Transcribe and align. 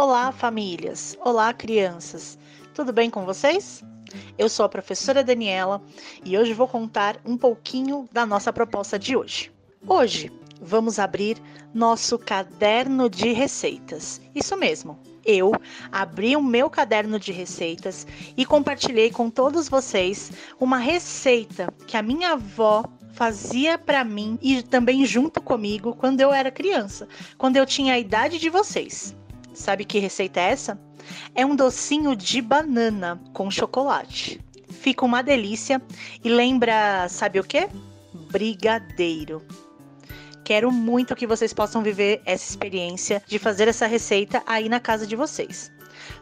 Olá, 0.00 0.30
famílias! 0.30 1.18
Olá, 1.24 1.52
crianças! 1.52 2.38
Tudo 2.72 2.92
bem 2.92 3.10
com 3.10 3.24
vocês? 3.24 3.82
Eu 4.38 4.48
sou 4.48 4.64
a 4.64 4.68
professora 4.68 5.24
Daniela 5.24 5.82
e 6.24 6.38
hoje 6.38 6.54
vou 6.54 6.68
contar 6.68 7.20
um 7.26 7.36
pouquinho 7.36 8.08
da 8.12 8.24
nossa 8.24 8.52
proposta 8.52 8.96
de 8.96 9.16
hoje. 9.16 9.50
Hoje 9.88 10.30
vamos 10.62 11.00
abrir 11.00 11.36
nosso 11.74 12.16
caderno 12.16 13.10
de 13.10 13.32
receitas. 13.32 14.20
Isso 14.36 14.56
mesmo, 14.56 14.96
eu 15.24 15.50
abri 15.90 16.36
o 16.36 16.42
meu 16.42 16.70
caderno 16.70 17.18
de 17.18 17.32
receitas 17.32 18.06
e 18.36 18.46
compartilhei 18.46 19.10
com 19.10 19.28
todos 19.28 19.68
vocês 19.68 20.30
uma 20.60 20.78
receita 20.78 21.74
que 21.88 21.96
a 21.96 22.02
minha 22.02 22.34
avó 22.34 22.84
fazia 23.14 23.76
para 23.76 24.04
mim 24.04 24.38
e 24.40 24.62
também 24.62 25.04
junto 25.04 25.40
comigo 25.40 25.96
quando 25.96 26.20
eu 26.20 26.32
era 26.32 26.52
criança, 26.52 27.08
quando 27.36 27.56
eu 27.56 27.66
tinha 27.66 27.94
a 27.94 27.98
idade 27.98 28.38
de 28.38 28.48
vocês. 28.48 29.12
Sabe 29.54 29.84
que 29.84 29.98
receita 29.98 30.40
é 30.40 30.50
essa? 30.50 30.80
É 31.34 31.44
um 31.44 31.56
docinho 31.56 32.14
de 32.14 32.40
banana 32.40 33.20
com 33.32 33.50
chocolate. 33.50 34.40
Fica 34.70 35.04
uma 35.04 35.22
delícia 35.22 35.82
e 36.22 36.28
lembra, 36.28 37.08
sabe 37.08 37.40
o 37.40 37.44
que? 37.44 37.68
Brigadeiro. 38.30 39.42
Quero 40.44 40.70
muito 40.70 41.16
que 41.16 41.26
vocês 41.26 41.52
possam 41.52 41.82
viver 41.82 42.22
essa 42.24 42.48
experiência 42.48 43.22
de 43.26 43.38
fazer 43.38 43.68
essa 43.68 43.86
receita 43.86 44.42
aí 44.46 44.68
na 44.68 44.80
casa 44.80 45.06
de 45.06 45.14
vocês. 45.14 45.70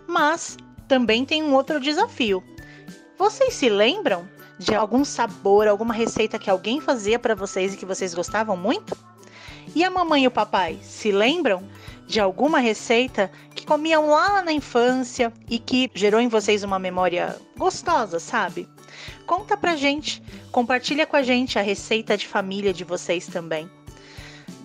Mas 0.07 0.57
também 0.89 1.25
tem 1.25 1.43
um 1.43 1.55
outro 1.55 1.81
desafio. 1.81 2.43
Vocês 3.19 3.55
se 3.55 3.69
lembram 3.69 4.29
de 4.59 4.75
algum 4.75 5.05
sabor, 5.05 5.69
alguma 5.69 5.95
receita 5.95 6.39
que 6.39 6.51
alguém 6.51 6.81
fazia 6.81 7.19
para 7.19 7.35
vocês 7.35 7.75
e 7.75 7.77
que 7.77 7.87
vocês 7.87 8.15
gostavam 8.15 8.57
muito? 8.57 8.97
E 9.75 9.85
a 9.85 9.91
mamãe 9.91 10.25
e 10.25 10.27
o 10.27 10.31
papai 10.31 10.79
se 10.83 11.11
lembram 11.13 11.63
de 12.07 12.21
alguma 12.21 12.61
receita 12.61 13.31
que 13.55 13.67
comiam 13.67 14.09
lá 14.09 14.43
na 14.43 14.53
infância 14.53 15.33
e 15.49 15.59
que 15.59 15.91
gerou 15.95 16.21
em 16.21 16.29
vocês 16.29 16.63
uma 16.63 16.79
memória 16.79 17.37
gostosa, 17.57 18.21
sabe? 18.21 18.69
Conta 19.27 19.57
pra 19.57 19.77
gente, 19.77 20.23
compartilha 20.53 21.07
com 21.07 21.17
a 21.17 21.23
gente 21.23 21.59
a 21.59 21.63
receita 21.63 22.17
de 22.17 22.27
família 22.27 22.73
de 22.73 22.85
vocês 22.85 23.27
também. 23.27 23.69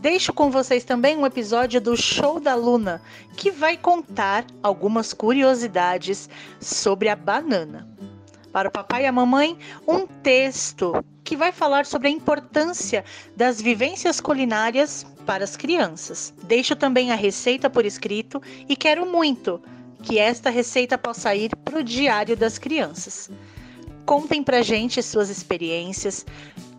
Deixo 0.01 0.33
com 0.33 0.49
vocês 0.49 0.83
também 0.83 1.17
um 1.17 1.25
episódio 1.25 1.79
do 1.79 1.95
Show 1.95 2.39
da 2.39 2.55
Luna, 2.55 3.01
que 3.35 3.51
vai 3.51 3.77
contar 3.77 4.45
algumas 4.63 5.13
curiosidades 5.13 6.29
sobre 6.59 7.09
a 7.09 7.15
banana. 7.15 7.87
Para 8.51 8.67
o 8.67 8.71
papai 8.71 9.03
e 9.03 9.07
a 9.07 9.11
mamãe, 9.11 9.57
um 9.87 10.05
texto 10.05 11.03
que 11.23 11.37
vai 11.37 11.51
falar 11.51 11.85
sobre 11.85 12.09
a 12.09 12.11
importância 12.11 13.05
das 13.35 13.61
vivências 13.61 14.19
culinárias 14.19 15.05
para 15.25 15.43
as 15.43 15.55
crianças. 15.55 16.33
Deixo 16.43 16.75
também 16.75 17.11
a 17.11 17.15
receita 17.15 17.69
por 17.69 17.85
escrito 17.85 18.41
e 18.67 18.75
quero 18.75 19.05
muito 19.05 19.61
que 20.03 20.19
esta 20.19 20.49
receita 20.49 20.97
possa 20.97 21.33
ir 21.35 21.55
para 21.63 21.79
o 21.79 21.83
diário 21.83 22.35
das 22.35 22.57
crianças. 22.57 23.29
Contem 24.05 24.43
para 24.43 24.61
gente 24.61 25.01
suas 25.01 25.29
experiências, 25.29 26.25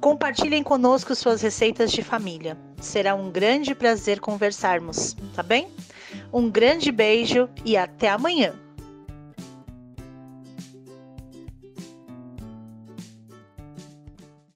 compartilhem 0.00 0.62
conosco 0.62 1.14
suas 1.14 1.40
receitas 1.40 1.92
de 1.92 2.02
família. 2.02 2.58
Será 2.80 3.14
um 3.14 3.30
grande 3.30 3.74
prazer 3.74 4.20
conversarmos, 4.20 5.16
tá 5.34 5.42
bem? 5.42 5.68
Um 6.32 6.50
grande 6.50 6.90
beijo 6.90 7.48
e 7.64 7.76
até 7.76 8.10
amanhã! 8.10 8.61